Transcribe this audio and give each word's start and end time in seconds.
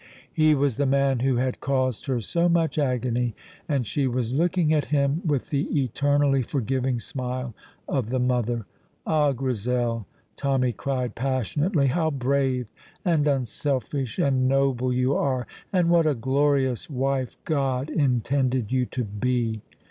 He 0.33 0.55
was 0.55 0.77
the 0.77 0.87
man 0.87 1.19
who 1.19 1.35
had 1.35 1.59
caused 1.59 2.07
her 2.07 2.19
so 2.21 2.49
much 2.49 2.79
agony, 2.79 3.35
and 3.69 3.85
she 3.85 4.07
was 4.07 4.33
looking 4.33 4.73
at 4.73 4.85
him 4.85 5.21
with 5.23 5.51
the 5.51 5.67
eternally 5.83 6.41
forgiving 6.41 6.99
smile 6.99 7.53
of 7.87 8.09
the 8.09 8.17
mother. 8.17 8.65
"Ah, 9.05 9.31
Grizel," 9.31 10.07
Tommy 10.35 10.71
cried 10.71 11.13
passionately, 11.13 11.85
"how 11.85 12.09
brave 12.09 12.65
and 13.05 13.27
unselfish 13.27 14.17
and 14.17 14.47
noble 14.47 14.91
you 14.91 15.15
are, 15.15 15.45
and 15.71 15.91
what 15.91 16.07
a 16.07 16.15
glorious 16.15 16.89
wife 16.89 17.37
God 17.45 17.91
intended 17.91 18.71
you 18.71 18.87
to 18.87 19.03
be!" 19.03 19.61